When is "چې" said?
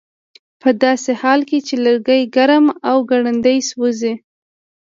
1.67-1.75